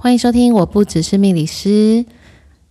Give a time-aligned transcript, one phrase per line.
[0.00, 2.06] 欢迎收听，我不只是命理师。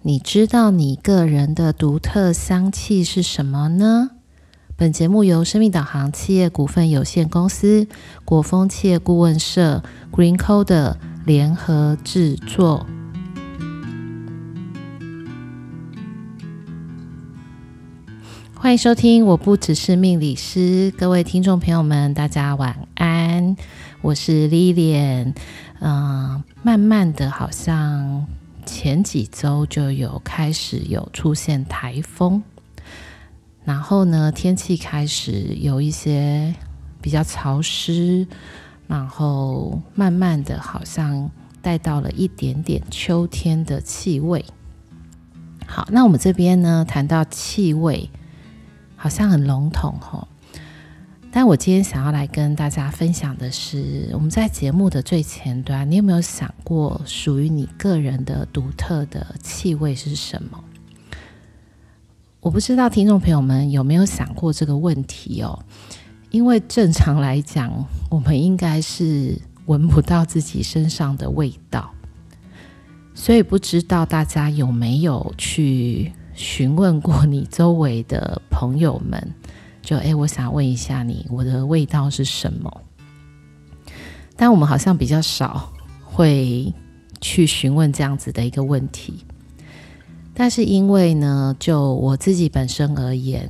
[0.01, 4.11] 你知道你个人的独特香气是什么呢？
[4.77, 7.85] 本节目由生命导航企业股份有限公司、
[8.23, 10.95] 国风企业顾问社、GreenCoder
[11.25, 12.85] 联合制作。
[18.55, 20.93] 欢迎收听，我不只是命理师。
[20.97, 23.57] 各位听众朋友们，大家晚安，
[24.01, 25.35] 我是 Lilian。
[25.79, 28.27] 嗯，慢慢的，好像
[28.65, 32.43] 前几周就有开始有出现台风，
[33.63, 36.53] 然后呢，天气开始有一些
[37.01, 38.27] 比较潮湿，
[38.85, 41.31] 然后慢慢的，好像
[41.61, 44.43] 带到了一点点秋天的气味。
[45.65, 48.09] 好，那我们这边呢，谈到气味，
[48.97, 50.27] 好像很笼统吼。
[51.39, 60.63] 但我今天想要来跟大家分享的是，我们在节目的最前端，你有没有想过属于你个人的独特的气味是什么？
[62.39, 65.63] 我不知道听众朋友们有没有想过这个问题哦。
[66.31, 71.91] 因为正常来讲，我们应该是闻不到自己身上的味道，
[73.13, 79.35] 所以不知道大家有没有去询问过你周围的朋友们。
[79.87, 82.81] 就哎，我想问一下你，我的味道是什么？
[84.35, 85.71] 但我们好像比较少
[86.03, 86.73] 会
[87.21, 89.23] 去询问这样子的一个问题。
[90.33, 93.49] 但是因为呢，就我自己本身而言，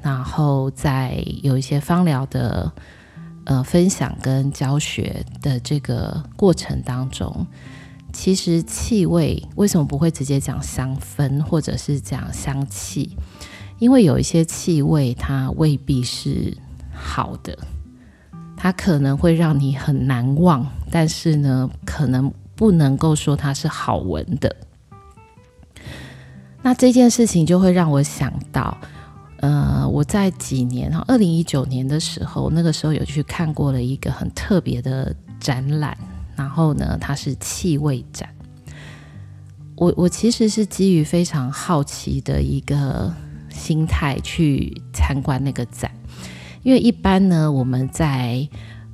[0.00, 2.72] 然后在有一些芳疗的
[3.44, 7.46] 呃分享跟教学的这个过程当中，
[8.14, 13.14] 其实气味为什么不会直接讲香氛，或者是讲香气？
[13.78, 16.56] 因为有一些气味，它未必是
[16.94, 17.58] 好的，
[18.56, 24.56] 它可能会让你很难忘，但是呢，可能不能够说它是好闻的。
[26.62, 28.76] 那这件事情就会让我想到，
[29.40, 35.96] 呃，我在几年哈，二零一九年的时候，那个时候有去看过了一个很特别的展览，
[36.34, 38.26] 然后呢，它是气味展。
[39.76, 43.14] 我我其实是基于非常好奇的一个。
[43.56, 45.90] 心态去参观那个展，
[46.62, 48.48] 因为一般呢，我们在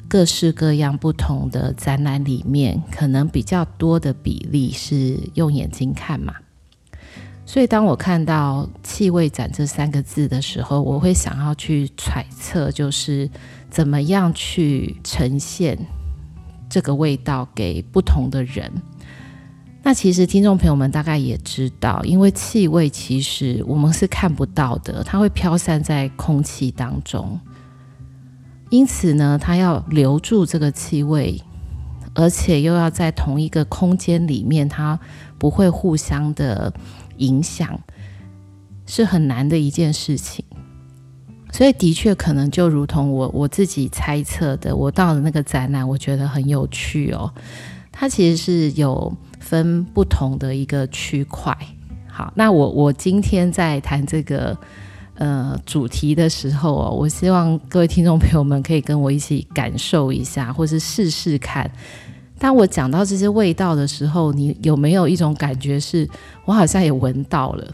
[0.08, 6.34] 各式各样不同的展览里面，可能比较多的比例是用眼睛看嘛。
[7.44, 13.28] 所以当我看到“气味展”这三个字的时候，我会想要去揣测，就是
[13.68, 15.76] 怎么样去呈现
[16.70, 18.72] 这个味道给不同的人。
[19.84, 27.38] 那其实听众朋友们大概也知道，因为气味其实我们是看不到的，它会飘散在空气当中。
[28.70, 31.42] 因此呢，它要留住这个气味，
[32.14, 34.98] 而且又要在同一个空间里面，它
[35.36, 36.72] 不会互相的
[37.16, 37.80] 影响，
[38.86, 40.44] 是很难的一件事情。
[41.50, 47.34] 所以的确可能就如同我我自己猜测的，我到了那个展览，我觉得很有趣哦。
[47.90, 49.12] 它其实是有。
[49.52, 51.54] 分不同的一个区块。
[52.08, 54.56] 好，那我我今天在谈这个
[55.16, 61.70] 呃主题的时候哦，我希望各位听众朋友们可以跟我一起感受一下，或是试试看。
[62.38, 66.08] 当我讲到这些味道的时候，你有没有一种感觉是，
[66.46, 67.70] 我好像也闻到了？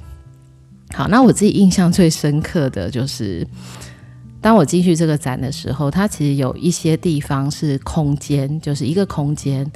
[0.93, 3.47] 好，那我自己印象最深刻的就是，
[4.41, 9.71] 当我进去这个展的时候，它其实有一些地方是空间，就是一个空间。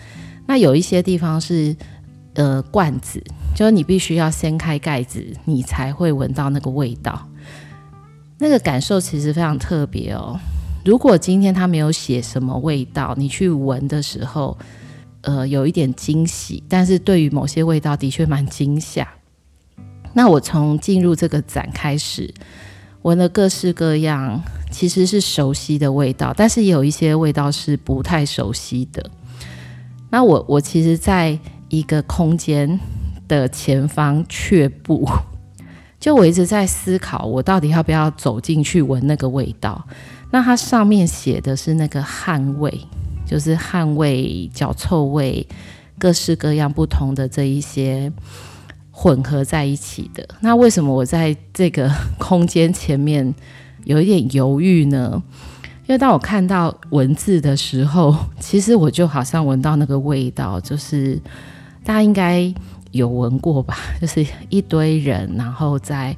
[0.53, 1.75] 那有一些地方是，
[2.35, 3.25] 呃，罐子，
[3.57, 7.27] 就是你必须要掀开盖子，你才会闻到那个味道。
[8.37, 10.39] 那个感受其实非常特别哦。
[10.85, 14.59] 如果今天他没有写什么味道，你去闻的时候，
[15.23, 19.09] 呃，有一点惊喜，但是对于某些味道的确蛮惊吓。
[20.13, 22.31] 那我从进入这个展开始，
[23.01, 24.39] 闻了各式各样，
[24.71, 29.11] 其实是熟悉的味道，但是也有一些味道是不太熟悉的。
[30.13, 31.39] 那我我其实在
[31.71, 32.79] 一个空间
[33.27, 35.09] 的前方却步，
[35.99, 39.83] 就我一直在思考，我到底要不要走进去闻那个味道？
[40.31, 42.79] 那它上面写的是那个汗味，
[43.27, 45.47] 就是汗味、脚臭味，
[45.99, 48.13] 各式各样不同的这一些
[48.91, 50.29] 混合在一起的。
[50.41, 53.35] 那为什么我在这个 空间前面
[53.85, 55.23] 有一点犹豫呢？
[55.87, 61.21] 因为当我看到文字的时候， 其实我就好像闻到那个味道，就是
[61.85, 62.53] 大家应该
[62.93, 63.77] 有闻过吧？
[64.01, 66.17] 就是一堆人，然后在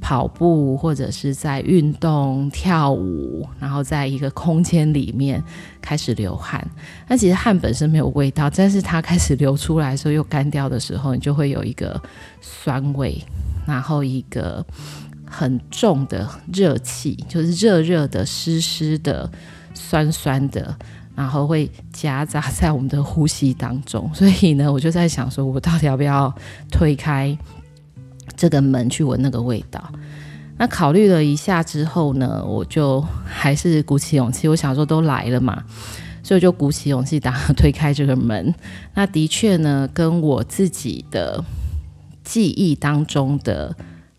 [0.00, 5.42] 跑步或者是在运动跳舞，然后在一个空间里面
[5.80, 6.62] 开始流汗。
[7.08, 11.98] 那其实汗本身没有味道，但是它开始流出来的时候又干掉的时候，你就会有一个
[12.42, 13.16] 酸味，
[13.66, 14.62] 然后一个
[15.36, 19.30] 很重的热气，就是热热的、湿湿的、
[19.74, 20.76] 酸酸的，
[21.16, 24.08] 然后会夹杂在我们的呼吸当中。
[24.14, 26.32] 所以呢，我就在想说，我到底要不要
[26.70, 27.36] 推开？
[28.36, 29.92] 这个门去闻那个味道，
[30.56, 34.48] 那考虑了一下之后呢，我就还是鼓起勇气。
[34.48, 35.62] 我想说都来了嘛，
[36.22, 38.52] 所以我就鼓起勇气打推开这个门。
[38.94, 41.44] 那的确呢，跟我自己的
[42.24, 43.76] 记忆当中的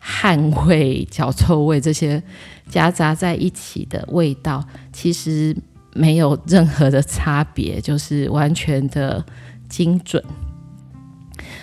[0.08, 2.22] 汗味、脚臭味这些
[2.70, 4.64] 夹杂在一起的味道，
[4.94, 5.56] 其实
[5.94, 9.26] 没有任何的差别， 就是完全的
[9.68, 10.24] 精准。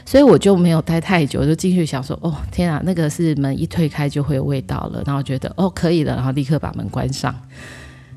[0.04, 7.32] 所以我就没有待太久，就进去想说，哦，天啊，那个是门一推开就会有味道了，然后觉得哦可以了，然后立刻把门关上，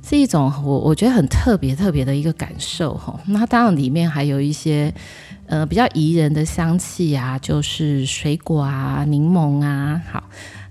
[0.01, 3.19] 是一种我我觉得很特别特别的一个感受哈。
[3.27, 4.91] 那当然里面还有一些
[5.47, 10.23] 呃比较宜人的香气啊，就是水果啊、柠檬啊，好，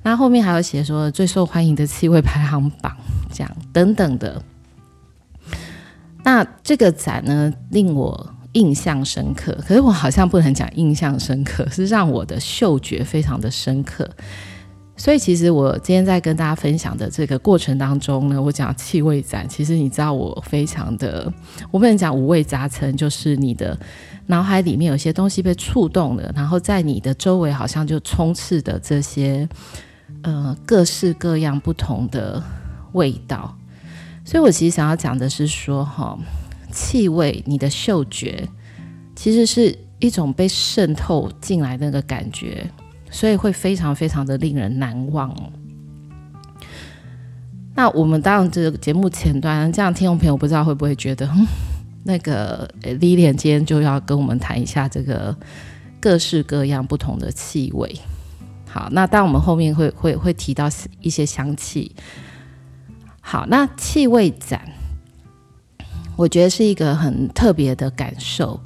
[0.03, 2.97] 那后面还有写说最受欢迎的气味排行榜，
[3.33, 4.43] 这样等等的。
[6.23, 8.31] 那这个展呢，令我。
[8.55, 14.09] 印象深刻，可是我好像不能讲印象深刻，是让我的嗅觉非常的深刻。
[14.97, 21.33] 所以其实我今天在跟大家分享的这个过程当中呢，我讲气味展，其实你知道我非常的，
[21.71, 23.79] 我不能讲五味杂陈，就是你的
[24.27, 29.49] 脑海里面有些东西被触动了，然后在你的周围好像就充斥的这些
[30.23, 32.43] 呃各式各样不同的
[32.93, 33.57] 味道。
[34.25, 36.19] 所以我其实想要讲的是说哈。
[36.77, 38.49] 气味，你的嗅觉
[39.15, 42.69] 其实是一种被渗透进来那个感觉，
[43.15, 45.33] 所以会非常非常的令人难忘。
[47.77, 51.47] 那我们当然这个节目前端，这样听众朋友不知道会不会觉得，嗯、
[52.03, 55.37] 那个 Lilian 今天就要跟我们谈一下这个
[56.01, 57.97] 各式各样不同的气味。
[58.69, 60.69] 好，那当我们后面会会会提到
[61.01, 61.95] 一些香气。
[63.21, 64.61] 好，那气味展。
[66.17, 68.61] 我觉得是一个很特别的感受，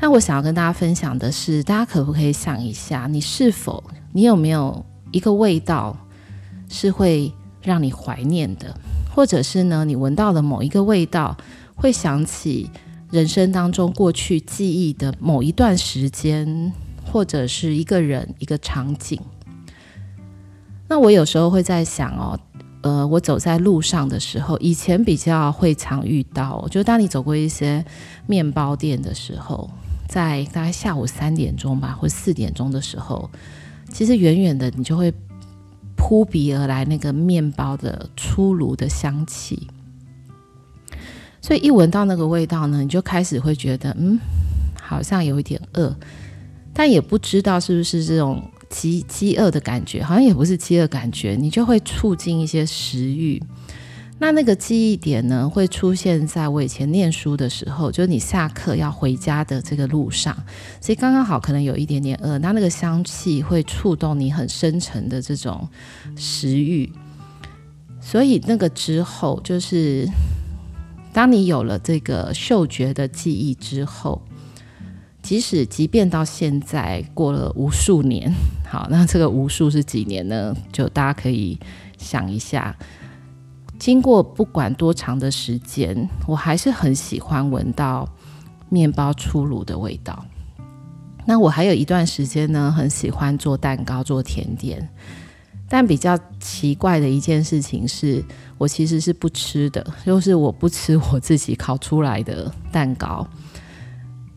[0.00, 5.96] 但我想要跟大家分享的是，大家可不可以想一下，你是否你有没有一个味道
[6.68, 8.72] 是会让你怀念的，
[9.12, 11.36] 或者是呢，你闻到了某一个味道，
[11.74, 12.70] 会想起
[13.10, 16.72] 人生当中过去记忆的某一段时间，
[17.04, 19.20] 或者是一个人、一个场景？
[20.88, 22.38] 那我有时候会在想哦。
[22.80, 27.84] 呃，我走在路上的时候，以前比较会常遇到，就当你走过一些
[28.28, 29.68] 面包店的时候，
[30.08, 33.30] 在大概下午三点钟吧，或四点钟的时候，
[33.92, 35.12] 其实远远的你就会
[35.96, 39.68] 扑鼻而来那个面包的出炉的香气，
[41.40, 44.18] 所以一闻到那个味道呢，你就开始会觉得，嗯，
[44.80, 45.94] 好像有一点饿，
[46.72, 48.42] 但也不知道是不是这种。
[48.70, 53.42] 饥饥饿的感觉，好像也不是饥饿感觉，你就会促进一些食欲。
[54.18, 60.36] 那那个记忆点呢，会出现在我以前念书的时候，就是你下课要回家的这个路上，
[60.80, 65.68] 所以刚刚好可能有一点点饿，那那个香气会触动你很深沉的这种
[66.16, 66.92] 食欲。
[68.00, 70.08] 所以那个之后，就是
[71.12, 74.20] 当你有了这个嗅觉的记忆之后。
[75.20, 78.32] 即使即便到现在过了无数年，
[78.66, 80.56] 好，那这个无数是几年呢？
[80.72, 81.58] 就大家可以
[81.98, 82.74] 想一下，
[83.78, 88.08] 经过不管多长的时间，我还是很喜欢闻到
[88.68, 90.24] 面包出炉的味道。
[91.24, 94.88] 那我还有一段时间呢，很喜欢做蛋糕、做甜点，
[95.68, 98.24] 但比较奇怪的一件事情是，
[98.56, 103.26] 我其实是不吃的，就是我不吃我自己烤出来的蛋糕。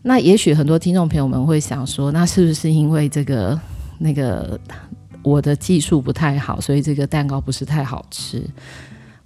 [0.02, 3.58] 那也许很多听众朋友们会想说，那是不是因为这个
[3.98, 4.60] 那个
[5.22, 8.44] 我的技术不太好，所以这个蛋糕不是太好吃？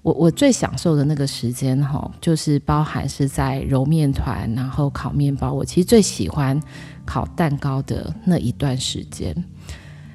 [0.06, 5.52] 我我最享受的那个时间哈，就是包含是在揉面团，然后烤面包。
[5.52, 6.62] 我其实最喜欢
[7.04, 9.34] 烤蛋糕的那一段时间，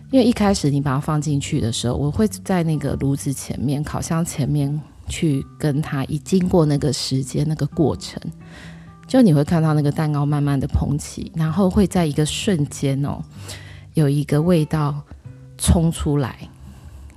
[0.10, 8.18] 因为一开始你把它放进去的时候，我会在那个炉子前面、烤箱前面去跟它一经过那个时间那个过程。
[9.10, 13.22] 就你会看到那个蛋糕慢慢的膨起，然后会在一个瞬间哦，
[13.94, 15.02] 有一个味道
[15.58, 16.48] 冲出来，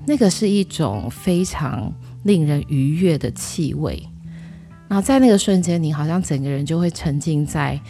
[0.09, 1.93] 那个是一种非常
[2.25, 4.07] 令人愉悦的气味。
[4.89, 7.81] 然后在那个瞬间，你好像整个人就会沉浸在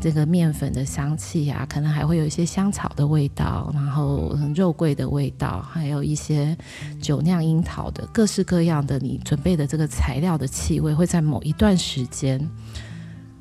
[0.00, 6.56] 这个面粉的香气啊，可能还会有一些香草的味道，然后肉桂的味道，还有一些
[7.00, 12.40] 酒酿樱桃的各式各样的你准备的这个材料的气味，会在某一段时间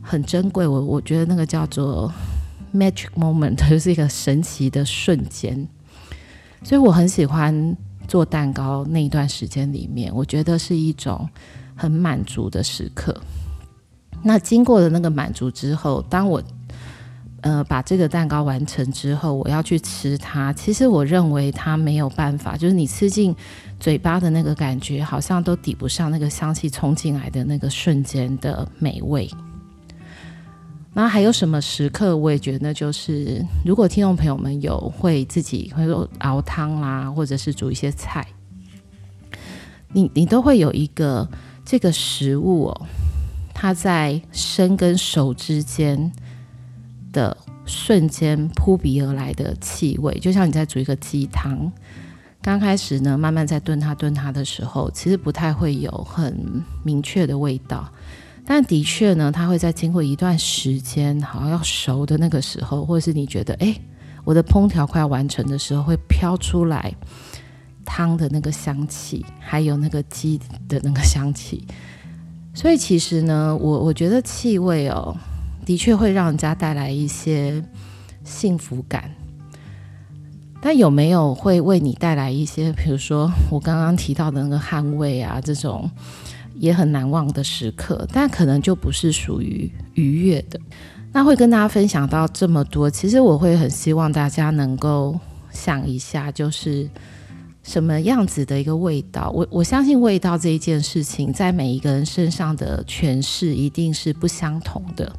[0.01, 0.67] 很珍贵。
[0.67, 2.11] 我我觉得那个叫做
[2.73, 5.67] magic moment， 就是一个神奇的瞬间。
[6.63, 7.75] 所以我很喜欢
[8.13, 11.27] 做蛋糕那一段时间里面，我觉得是一种
[11.75, 13.19] 很满足的时刻。
[14.21, 16.39] 那经过了那个满足之后，当我
[17.41, 20.53] 呃把这个蛋糕完成之后，我要去吃它。
[20.53, 23.35] 其实我认为它没有办法，就是你吃进
[23.79, 29.27] 嘴巴的那个感觉，好像都抵不上那个香气冲进来的那个瞬间的美味。
[30.95, 32.15] 那还有什么时刻？
[32.15, 38.27] 我也觉得就是，如果听众朋友们有会自己会说熬汤啦，或者是煮一些菜，
[39.91, 41.27] 你你都会有一个
[41.65, 42.87] 这个食物哦。
[43.55, 46.11] 它在生跟熟之间
[47.11, 51.71] 的瞬间扑鼻而来的气味，就像你在煮一个鸡汤，
[52.41, 57.89] 刚开始呢，慢慢在炖它炖它的时候，其实不太会有很明确的味道，
[58.45, 63.75] 但的确呢，它会在经过一段时间，好像要熟的那个时候，或者是你觉得，哎，
[64.23, 66.93] 我的烹调快要完成的时候，会飘出来
[67.85, 71.65] 汤的那个香气，还有那个鸡的那个香气。
[72.53, 75.15] 所以其实呢，我我觉得气味哦，
[75.65, 77.63] 的确会让人家带来一些
[78.23, 79.09] 幸福感。
[80.61, 85.89] 但有没有会为你带来一些，比如说我刚刚提到的那个汗味啊，这种
[86.55, 88.07] 也很难忘的时刻？
[88.11, 90.59] 但可能就不是属于愉悦的。
[91.11, 95.19] 那会跟大家分享到这么多，其实我会很希望大家能够
[95.51, 96.89] 想一下，就是。
[97.65, 99.31] 什么样子的一个味道？
[99.33, 105.15] 我我相信味道这一件事情，在每一个人身上的诠释一定是不相同的。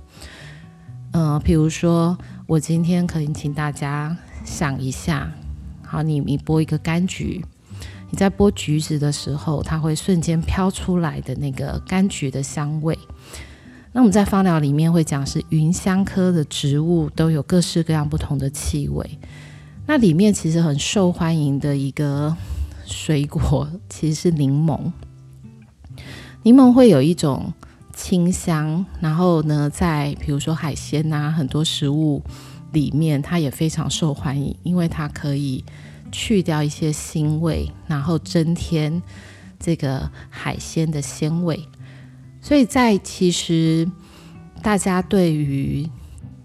[1.13, 4.15] 嗯、呃，比如说，我今天可以请大家
[4.45, 5.33] 想一下，
[5.83, 7.43] 好，你你剥一个柑橘，
[8.15, 12.97] 你在剥橘子的时候，它会瞬间飘出来的那个柑橘的香味。
[13.91, 19.19] 那我们在芳疗里面会讲，是芸香科的植物都有各式各样不同的气味。
[19.87, 22.37] 那里面其实很受欢迎的一个
[22.87, 24.93] 水果，其实是柠檬。
[26.45, 27.53] 柠檬会有一种
[27.93, 32.23] 清香，然后呢，在比如说海鲜啊，很多食物
[32.71, 35.65] 里面，它也非常受欢迎，因为它可以
[36.15, 39.03] 去掉一些腥味，然后增添
[39.59, 41.69] 这个海鲜的鲜味。
[42.41, 43.91] 所以在其实
[44.63, 45.91] 大家对于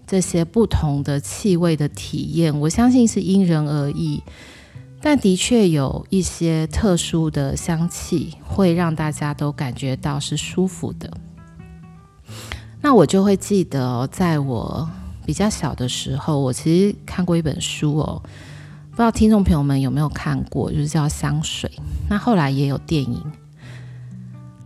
[0.06, 4.20] 这些不同的气味的体验，我相信是因人而异，
[5.00, 11.08] 但的确有一些特殊的香气会让大家都感觉到是舒服的。
[12.82, 14.90] 那我就会记得哦，在我
[15.26, 18.22] 比较小的时候，我其实看过一本书哦，
[18.90, 21.70] 不知道听众朋友们有没有看过，就是叫《香水》。
[22.08, 23.22] 那后来也有电影，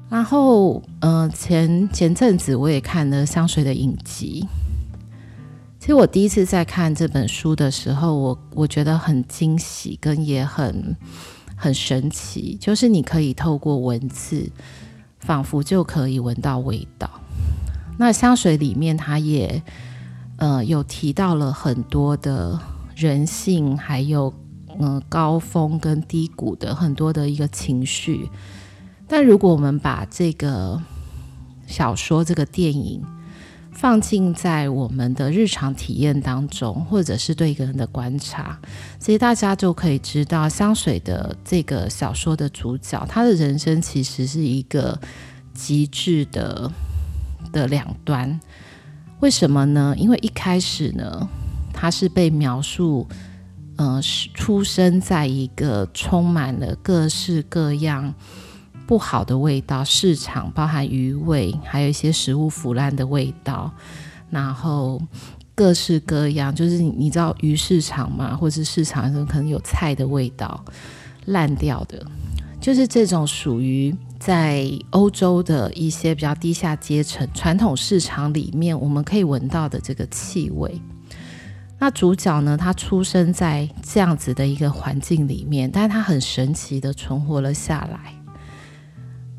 [0.09, 4.47] 然后呃，前前阵子我也看了《香水》的影集。
[5.79, 10.97] 其实我第一次在看这本书的时候，我我觉得很惊喜，跟也很
[11.55, 14.51] 很神奇，就是你可以透过文字，
[15.21, 17.11] 仿佛就可以闻到味道。
[17.99, 19.63] 那香水里面，它也
[20.39, 22.59] 呃有提到了很多的
[22.97, 24.33] 人性，还有
[24.81, 28.29] 嗯、高峰跟低谷的很多的一个情绪。
[29.07, 30.81] 但如果我们把这个
[31.67, 33.01] 小说、这个电影，
[33.71, 38.59] 放进在我们的日常体验当中，或者是对一个人的观察，
[38.99, 44.99] 其实大家就可以知道，香水的这个小说的主角，他的人生其实是一个
[45.53, 46.71] 极致的
[47.53, 48.41] 的两端。
[49.21, 49.95] 为什么呢？
[49.97, 51.29] 因为一开始呢，
[51.75, 53.07] 他是被描述，
[53.77, 54.01] 呃，
[54.33, 58.15] 出生在一个充满了各式各样。
[58.87, 63.73] 不好的味道，市场包含鱼味，还有一些食物腐烂的味道，
[64.29, 65.01] 然后
[65.55, 70.63] 各式各样，就是你知道鱼市场嘛，或是市场上可能有菜的味道，
[71.25, 72.07] 烂掉的，
[72.61, 80.79] 就是这种属于在欧洲的一些比较低下阶层传统市场里面，我们可以闻到的这个气味。
[81.85, 88.15] 那主角呢，他出生在这样子的一个环境里面，但是他很神奇的存活了下来。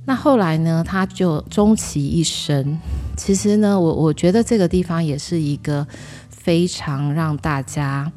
[0.06, 2.78] 那后来呢，他就终其一生。
[3.18, 5.88] 其实呢，我我觉得这个地方也是一个
[6.30, 8.12] 非常让大家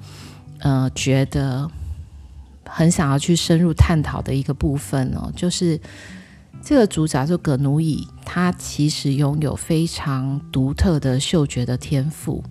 [0.59, 1.71] 呃觉得
[2.67, 5.33] 很想要去深入探讨的一个部分哦。
[5.35, 5.81] 就是
[6.63, 12.45] 这个主角就葛努伊，他其实拥有非常独特的嗅觉的天赋。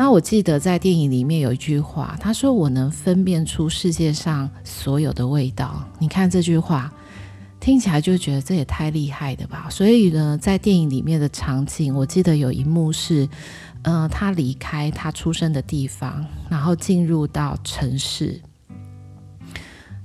[0.00, 6.90] 那我记得在电影里面有一句话，他说：“我能分辨出世界上所有的味道。”你看这句话，
[7.60, 9.68] 听起来就觉得这也太厉害了吧？
[9.68, 13.28] 所以呢，在电影里面的场景，我记得有一幕是，
[13.82, 18.40] 呃，他离开他出生的地方，然后进入到城市。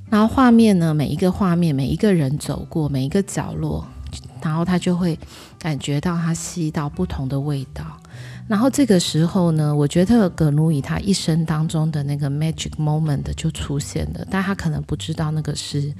[0.10, 3.88] 然后画面呢，每一个画面，每一个人走过每一个角落，
[4.42, 5.18] 然后他就会
[5.58, 7.86] 感觉到他吸到不同的味道。
[8.48, 15.94] 然后这个时候呢，我觉得葛努伊他一生当中的那个 magic moment 就出现了，但他可能不知道那个是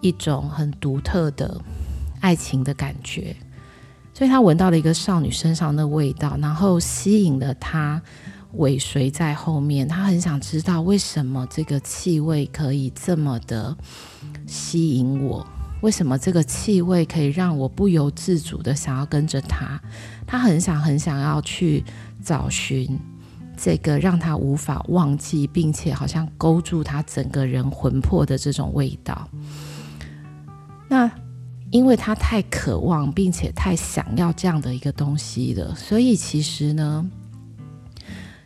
[0.00, 1.60] 一种很独特的
[2.20, 3.36] 爱情的感觉，
[4.12, 8.00] 所以他闻到了一个少女身上的味道，然后吸引了他。
[8.58, 13.76] 尾随在后面，他很想知道为什么这个气味可以这么的
[14.46, 15.44] 吸引我，
[15.84, 19.78] 为什么这个气味可以让我不由自主的想要跟着他？
[20.26, 21.84] 他很想很想要去
[22.24, 22.98] 找寻
[23.54, 29.28] 这个让他无法忘记，并且好像勾住他整个人魂魄的这种味道。
[30.88, 31.10] 那
[31.70, 37.10] 因为他太渴望，并且太想要这样的一个东西了，所以其实呢。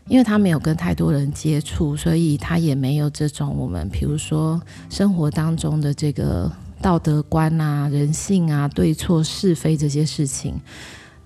[0.09, 10.61] 因为他没有跟太多人接触，所以他也没有这种我们，比如说生活当中的这个道德观啊、人性啊、对错是非这些事情。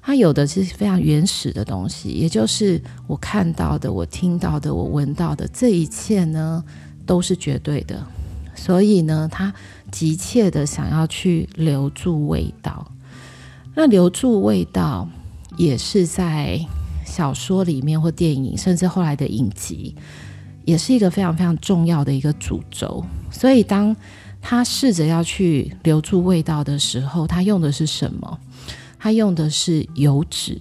[0.01, 6.65] 他有的是非常原始的东西，也就是我看到的、我听到的、我闻到的这一切呢，
[7.07, 8.05] 都是绝对的。
[8.55, 9.53] 所以呢，他
[9.91, 12.91] 急切的想要去留住味道。
[13.75, 15.09] 那留住味道
[15.57, 16.61] 也是在。
[17.05, 19.95] 小说里面或电影，甚至后来的影集，
[20.65, 23.05] 也是一个非常非常重要的一个主轴。
[23.31, 23.95] 所以，当
[24.43, 28.39] 他试着要去留住味道的时候，他用的是什么？
[28.99, 30.61] 他用的是油脂。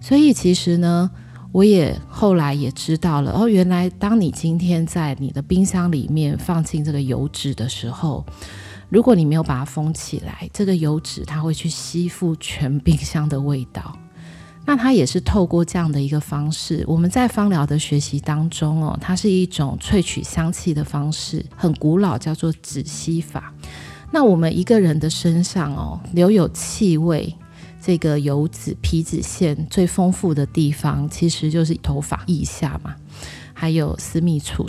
[0.00, 1.10] 所以，其实呢，
[1.52, 8.24] 我也后来也知道了，哦，原来当你今天在你的冰箱里面放进这个油脂的时候，
[8.88, 13.96] 如果你没有把它封起来，这个油脂它会去吸附全冰箱的味道。
[14.64, 23.52] 那它也是透过这样的一个方式，我们在芳疗的学习当中哦，它是一种萃取香气的方式，很古老，叫做止吸法。
[24.12, 27.34] 那我们一个人的身上哦，留有气味，
[27.82, 32.94] 这个油脂皮脂腺最丰富的地方，其实就是头发腋下嘛，
[33.52, 34.68] 还有私密处，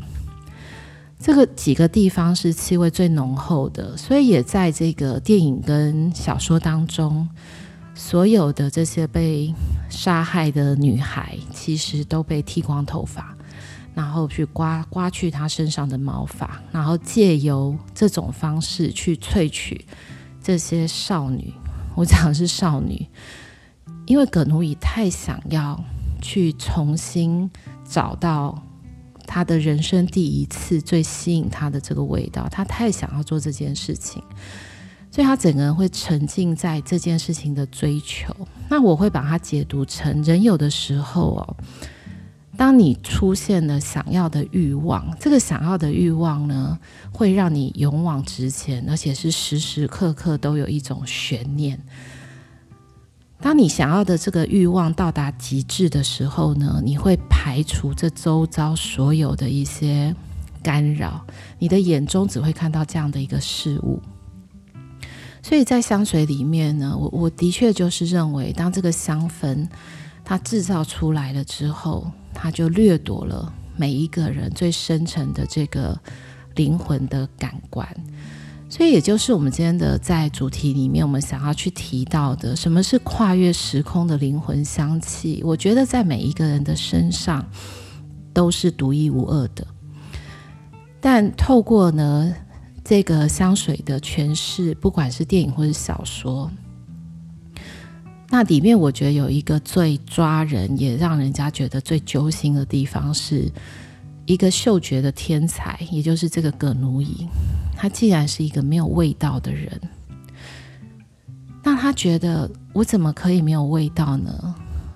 [1.19, 7.29] 这个几个地方是气味最浓厚的，所以也在这个电影跟小说当中。
[7.95, 9.53] 所有的这些被
[9.89, 13.35] 杀害的女孩，其实都被剃光头发，
[13.93, 19.85] 然后去刮刮去她身上的毛发，然后借由这种方式去萃取
[20.41, 21.53] 这些少女。
[21.95, 23.07] 我讲的是少女，
[24.07, 25.81] 因为葛奴伊太想要
[26.21, 27.49] 去重新
[27.87, 28.59] 找到
[29.27, 34.23] 她的人生第一次最吸引她的这个味道，她太想要做这件事情。
[35.13, 38.35] 所以他整个人会沉浸在这件事情的追求。
[38.67, 41.55] 那我会把它解读成，人有的时候哦，
[42.57, 46.79] 当你出现了想要的欲望，这个想要的欲望呢，
[47.11, 51.79] 会让你勇往直前，而且是时时刻刻都有一种悬念。
[53.39, 60.15] 当你想要的这个欲望到达极致的时候呢，你会排除这周遭所有的一些
[60.63, 61.23] 干扰，
[61.59, 64.01] 你的眼中只会看到这样的一个事物。
[65.45, 69.67] 所以在香水里面呢，我我的确就是认为，当这个香氛
[70.23, 75.99] 它制造出来了之后，它就掠夺了每一个人最深层的这个
[76.55, 77.85] 灵魂的感官。
[78.69, 85.41] 所以也就是我们今天的在主题里面，我们想要去提到的，什么是跨越时空的灵魂香气？
[85.43, 87.45] 我觉得在每一个人的身上
[88.33, 89.67] 都是独一无二的，
[91.01, 92.33] 但透过呢。
[92.85, 96.51] 这个香水的诠释，不管是电影或是小说，
[98.29, 103.49] 那里面我觉得有一个最抓人，也让人家觉得最揪心的地方，是
[104.25, 107.25] 一个嗅觉的天才，也就是这个葛努伊。
[107.77, 109.79] 他既然是一个没有味道的人，
[111.63, 114.55] 那他觉得我怎么可以没有味道呢？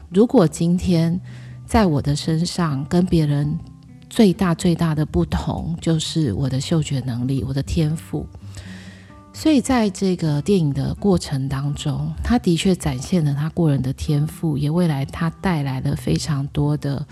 [0.10, 1.18] 如果今天
[1.66, 3.58] 在我的身上跟别人。
[4.18, 8.26] 最大最大的不同就是我的嗅觉能力，我的天赋。
[9.32, 17.06] 所以在这个电影的过程当中，他的确展现了他过人的天赋，也未来他带来了非常多的，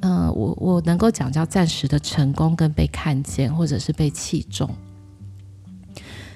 [0.00, 4.66] 呃，我我能够讲叫暂时的成功跟被看见，或者是被器重。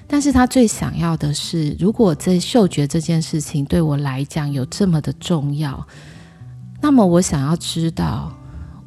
[0.05, 5.87] 但是他最想要的是，如果这嗅觉这件事情对我来讲有这么的重要，
[6.79, 8.31] 那么我想要知道，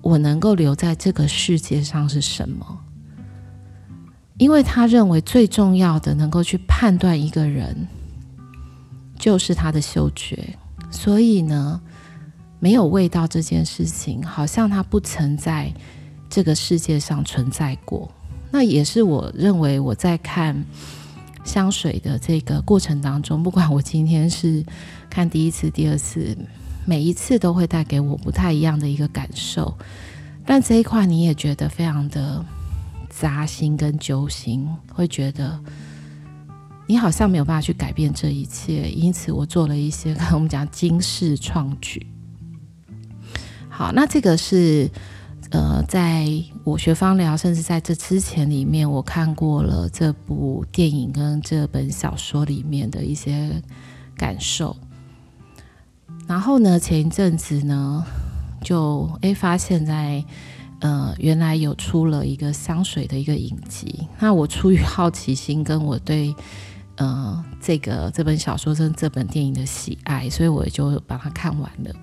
[0.04, 2.78] 我能够留在这个世界上是什么？
[4.36, 7.88] 因为他认为最重要的能够去判断一个人，
[9.18, 10.56] 就是他的嗅觉。
[10.90, 11.80] 所以呢，
[12.60, 15.72] 没有味道这件事情，好像他不曾在
[16.28, 18.12] 这个世界上存在过。
[18.50, 20.64] 那也是我认为我在看
[21.44, 24.62] 香水的这个过程当中，不管我今天是
[25.08, 26.36] 看第一次、第二次，
[26.84, 29.76] 每一次都会带给我不太一样的一个感受。
[30.44, 32.44] 但这一块你也觉得非常的。
[33.16, 35.60] 扎心跟揪心，会觉得
[36.88, 42.04] 你好像没有办法去改变这一切，因此我做了一些跟我们讲惊世创举。
[43.68, 44.90] 好，那这个是
[45.50, 46.26] 呃，在
[46.64, 53.62] 我学芳疗，甚至在这之前里面，我看过了这部电影跟这本小说里面的一些
[54.16, 54.76] 感受。
[56.26, 58.04] 然后呢，前一阵子呢，
[58.62, 60.24] 就诶发现在。
[60.80, 64.06] 呃，原来有出了一个香水的一个影集。
[64.18, 66.34] 那我出于好奇心，跟我对
[66.96, 71.94] 呃这个这本小说跟这本电影的喜爱，所以我就把它看完了。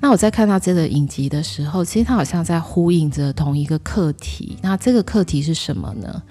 [0.00, 4.56] 那我在看到这个影集的时候，其实它好像在呼应着同一个课题。
[4.62, 6.22] 那这个课题是什么呢？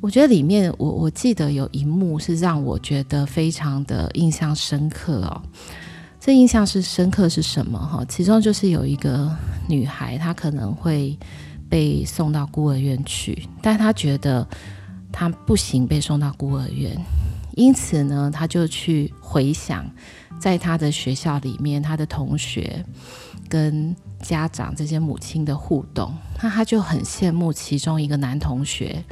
[0.00, 5.42] 我觉得里面我我记得有一幕是让我觉得非常的印象深刻哦。
[6.20, 7.78] 这印象是深刻是什么？
[7.78, 9.34] 哈，其中就是有一个
[9.68, 11.16] 女孩，她可能会
[11.68, 14.46] 被送到孤儿院去，但她觉得
[15.12, 16.96] 她不行被送到孤儿院，
[17.54, 19.88] 因此呢，她就去回想
[20.40, 22.84] 在她的学校里面，她的同学
[23.48, 29.04] 跟家长这些母亲的互动，那她就很羡慕其中一个男同学，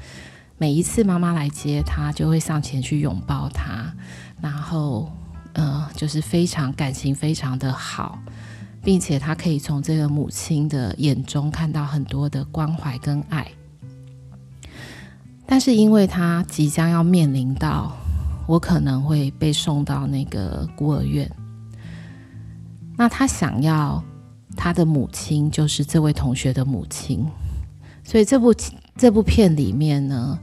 [0.59, 3.93] 每一次妈妈来接他，就会上前去拥抱她，
[4.41, 5.11] 然后。
[5.57, 8.19] 呃，就是非常感情非常的好，
[8.83, 13.47] 并且他可以从这个母亲的眼中看到很多的关怀跟爱。
[15.47, 17.97] 但是因为他即将要面临到
[18.49, 21.31] 我可能会被送到那个孤儿院，
[22.97, 24.03] 那他想要
[24.57, 27.25] 他的母亲就是这位同学的母亲，
[28.03, 28.53] 所以这部
[28.97, 30.39] 这部片里面呢。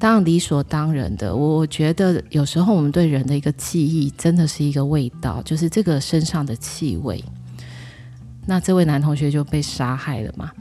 [0.00, 7.24] 当然理所当然的，我觉得有时候我们对人的一个记忆真的是一个味道，就是这个身上的气味。
[8.46, 10.52] 那这位男同学就被杀害了嘛？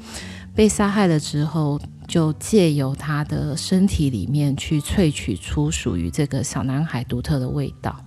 [0.55, 8.03] 被杀害了之后，就借由他的身体里面去萃取出属于这个小男孩独特的味道。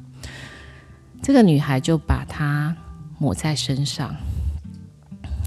[1.23, 2.77] 这个女孩就把它
[3.21, 4.17] 抹在身上，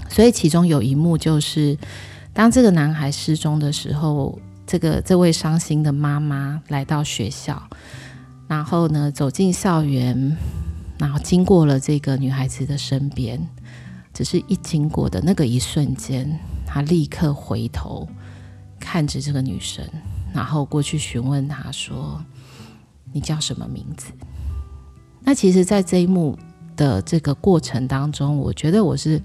[0.08, 1.76] 所以其中有一幕就是，
[2.34, 4.38] 当这个男孩失踪的时候。
[4.66, 7.62] 这个这位伤心的妈妈来到学校，
[8.48, 10.34] 然后呢，走进校园，
[10.98, 13.38] 然后经过了这个女孩子的身边，
[14.14, 18.08] 只是一经过的那个一瞬间，她立刻回头
[18.80, 19.86] 看着这个女生，
[20.32, 22.24] 然后过去询问她说
[23.12, 24.12] ：“你叫什么名字？”
[25.20, 26.38] 那其实，在这一幕
[26.74, 29.20] 的这个过程当中，我觉得我是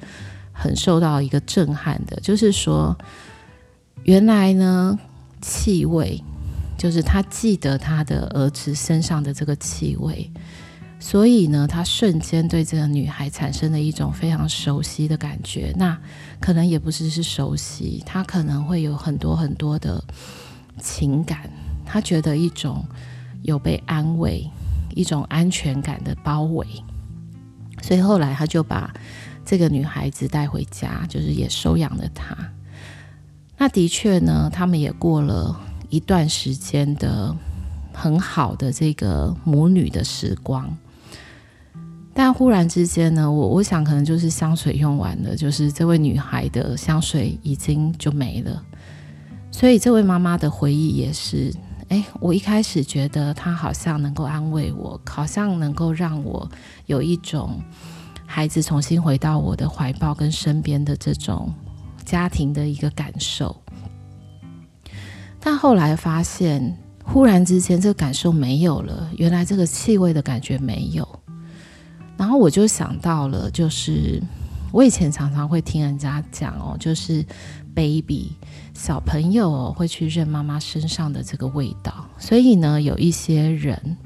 [0.60, 2.96] 很受到一个震撼的，就是说，
[4.04, 5.00] 原来呢。
[5.42, 6.22] 气味，
[6.78, 10.30] 就是他记得他的儿子身上的这个气味，
[11.00, 15.74] 所以呢，他瞬间对这个女孩产生了一种非常熟悉的感觉。
[15.78, 15.98] 那
[16.42, 20.04] 可能也不是是熟悉，他可能会有很多很多的
[20.78, 21.50] 情感。
[21.86, 22.86] 他觉得一种
[23.44, 24.46] 有被安慰、
[24.94, 26.68] 一种安全感的包围，
[27.82, 28.94] 所以后来他就把
[29.50, 32.38] 这个女孩子带回家，就是也收养了她。
[33.58, 35.60] 那的确呢，他们也过了
[35.90, 37.36] 一段时间的
[37.92, 40.78] 很好的这个母女的时光，
[42.14, 48.64] 但忽然之间呢，我我想可能就是香水用完了，就是这位女孩的香水已经就没了，
[49.52, 51.52] 所以这位妈妈的回忆也是，
[51.88, 56.48] 哎，我一开始觉得她好像能够安慰我，好像能够让我
[56.86, 57.60] 有一种
[58.32, 61.52] 孩子重新回到我的怀抱跟身边的这种。
[62.06, 63.56] 家庭的一个感受，
[65.40, 71.08] 但后来发现，忽然之间这个感受没有了，原来这个气味的感觉没有，
[72.18, 74.20] 然后我就想到了，就是
[74.72, 77.24] 我以前常常会听人家讲哦，就是
[77.76, 78.32] baby
[78.74, 83.98] 小朋友会去认妈妈身上的这个味道，所以呢，有一些人，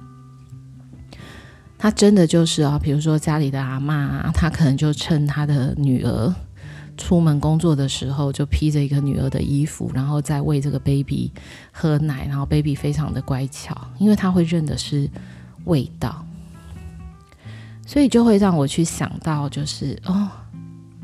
[1.83, 6.33] 他真的就是啊，比如说家里的阿嬷，他可能就趁他的女儿。
[6.95, 11.29] 出门工作的时候就披着一个女儿的衣服，然后再喂这个 baby
[11.73, 15.09] 喝奶，然后 baby 非常的乖巧，因为他会认的是
[15.65, 16.25] 味道，
[17.85, 20.29] 所以就会让我去想到，就是哦，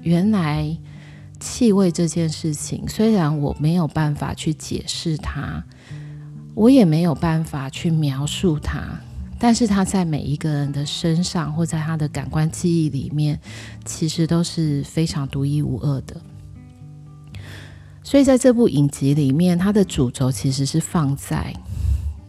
[0.01, 0.77] 原来
[1.41, 5.61] 气味这件事情，虽然我没有办法去解释它，
[6.55, 8.97] 我也没有办法去描述它。
[9.39, 13.39] 但是他在每一个人的身上，或在他的感官记忆里面，
[13.85, 16.17] 其实都是非常独一无二的。
[18.03, 21.53] 所以在这部影集里面，它的主轴其实是放在……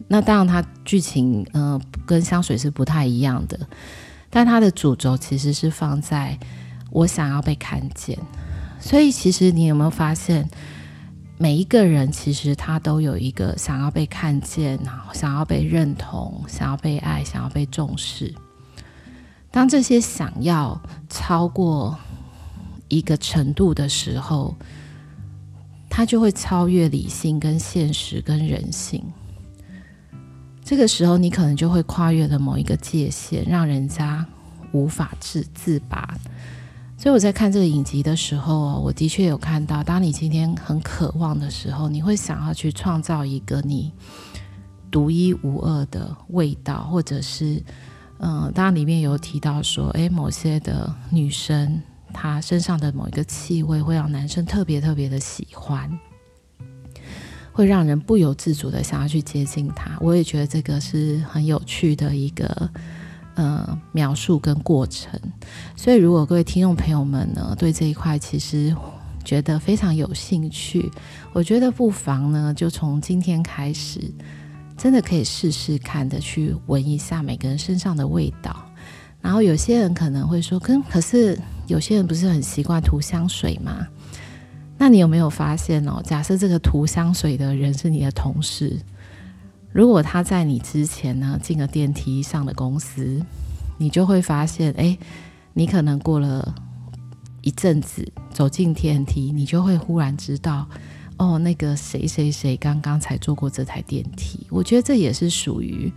[0.07, 3.59] 那当然，它剧情呃跟香水是不太一样的，
[4.29, 6.37] 但它的主轴其实是放在
[6.91, 8.17] 我想要被看见。
[8.79, 10.49] 所以，其实你有没有发现？
[11.41, 18.31] 每一个人其实他都有一个想要被看见，然后想要被认同，想要被爱，想要被重视。
[19.49, 21.97] 当这些想要超过
[22.89, 24.55] 一个程度的时候，
[25.89, 29.03] 他就会超越理性、跟现实、跟人性。
[30.63, 34.23] 这个时候，你可能就会跨越了某一个界限，让人家
[34.73, 36.15] 无法自自拔。
[37.01, 43.91] 所以我在看这个影集的时候，我的确有看到，当你今天很渴望的时候，你会想要去创造一个你
[44.91, 47.59] 独一无二的味道，或者是，
[48.19, 51.81] 嗯、当然里面有提到说，诶，某些的女生
[52.13, 55.89] 她身上的某一个气味会让男生特别特别的喜欢，
[57.51, 59.97] 会让人不由自主的想要去接近她。
[60.01, 62.69] 我也觉得这个是很有趣的一个。
[63.35, 65.19] 呃，描述跟过程，
[65.75, 68.75] 所以如果各位听众朋友们呢，对这一块其实
[69.23, 70.91] 觉得非常有兴趣，
[71.31, 73.99] 我觉得不妨呢，就从今天开始，
[74.77, 78.55] 真的可以试试看的去闻一下每个人身上的味道。
[79.21, 83.87] 然后有些人可能会说，跟可是有些人不是很习惯涂香水吗？
[84.77, 86.01] 那你有没有发现哦？
[86.03, 88.77] 假设这个涂香水的人是你的同事。
[89.73, 93.23] 如果他在你之前呢，进了电梯上了公司，
[93.77, 94.97] 你就会发现，哎，
[95.53, 96.53] 你可能过了
[97.41, 100.67] 一阵子走进电梯，你就会忽然知道，
[101.17, 104.45] 哦，那个谁谁谁刚刚才坐过这台电梯。
[104.49, 105.89] 我觉得这也是属于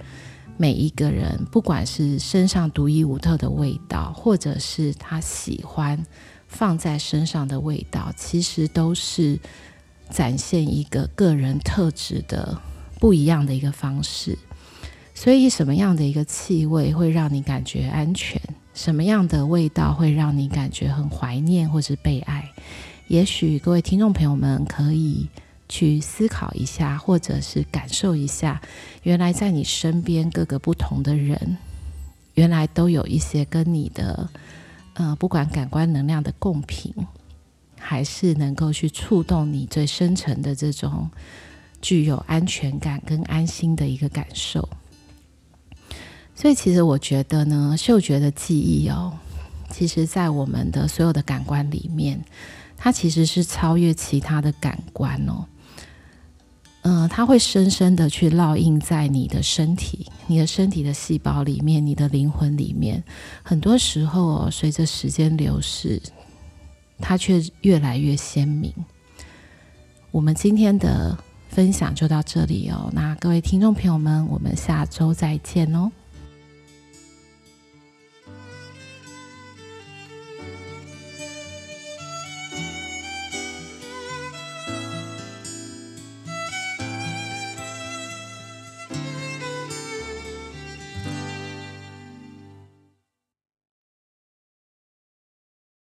[0.56, 6.00] 每一个人，不管是身上独一无二的味道，或者是他喜欢
[6.46, 9.36] 放在身上的味道，其实都是
[10.10, 12.56] 展现一个个人特质的。
[13.04, 14.38] 不一样的一个方式，
[15.14, 18.40] 所以什么样的一个气味会让你感觉安全？
[18.72, 22.50] 什么样的味道会让你感觉很怀念或是被爱？
[23.08, 25.28] 也许各位听众朋友们可以
[25.68, 28.62] 去思考一下，或者是感受一下，
[29.02, 31.58] 原来在你身边各个不同的人，
[32.32, 34.30] 原来都有一些跟你的
[34.94, 36.90] 呃，不管感官能量的共频，
[37.78, 41.10] 还是能够去触动你最深层的这种。
[41.84, 44.66] 具有安全感跟安心的一个感受，
[46.34, 49.12] 所以其实我觉得呢，嗅觉的记忆哦，
[49.68, 52.18] 其实在我们的所有的感官里面，
[52.74, 55.44] 它其实是超越其他的感官哦。
[56.84, 63.04] 嗯、它会深深的去烙印在你的身体、你的身体的细胞里面、你的灵魂里面。
[63.42, 66.00] 很多时候哦，随着时间流逝，
[66.98, 68.72] 它却越来越鲜明。
[70.10, 71.14] 我们今天的。
[71.54, 75.88] 分享就到这里哦，那各位听众朋友们，我们下周再见哦。